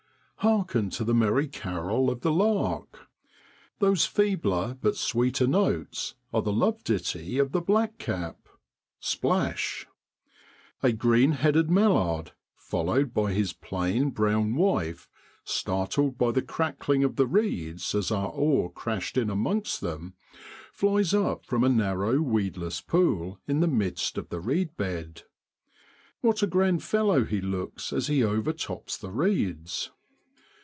[0.43, 3.05] Hearken to the merry carol of the lark!
[3.77, 8.49] Those feebler but sweeter notes are the love ditty of the black cap.
[8.99, 9.85] Splash!
[10.81, 15.07] A greenheaded mallard, followed by his plain, brown wife,
[15.43, 20.15] startled by the crackling of the reeds as our oar crashed in amongst them,
[20.73, 25.21] flies up from a narrow weedless pool in the midst of the reed bed.
[26.21, 29.91] What a grand fellow he looks as he overtops the reeds